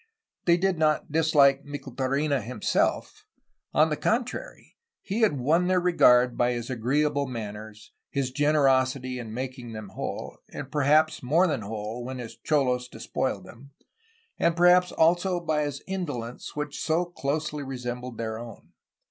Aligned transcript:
They 0.45 0.57
did 0.57 0.79
not 0.79 1.11
dislike 1.11 1.63
Micheltorena 1.63 2.41
himself; 2.41 3.27
on 3.71 3.91
the 3.91 3.95
contrary 3.95 4.75
he 5.03 5.21
had 5.21 5.37
won 5.39 5.67
their 5.67 5.79
regard 5.79 6.35
by 6.35 6.53
his 6.53 6.71
agreeable 6.71 7.27
manners, 7.27 7.91
his 8.09 8.31
generosity 8.31 9.19
in 9.19 9.31
making 9.31 9.73
them 9.73 9.89
whole, 9.89 10.39
and 10.49 10.71
perhaps 10.71 11.21
more 11.21 11.45
than 11.45 11.61
whole 11.61 12.03
when 12.03 12.17
his 12.17 12.35
cholos 12.35 12.87
despoiled 12.87 13.43
them, 13.43 13.73
and 14.39 14.55
perhaps 14.55 14.91
also 14.91 15.39
by 15.39 15.61
his 15.61 15.83
indolence 15.85 16.55
which 16.55 16.81
so 16.81 17.05
closely 17.05 17.61
resembled 17.61 18.17
theh 18.17 18.25
own. 18.41 18.73